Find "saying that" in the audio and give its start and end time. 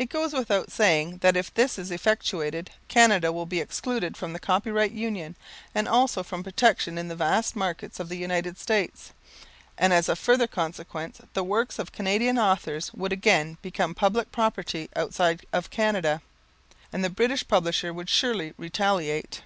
0.72-1.36